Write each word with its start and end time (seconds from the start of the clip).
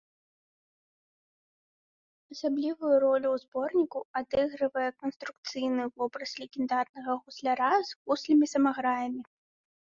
Асаблівую 2.35 2.93
ролю 3.05 3.27
ў 3.35 3.43
зборніку 3.43 3.99
адыгрывае 4.23 4.87
канструкцыйны 5.05 5.83
вобраз 5.95 6.31
легендарнага 6.47 7.11
гусляра 7.23 7.73
з 7.87 8.03
гуслямі-самаграямі. 8.03 9.21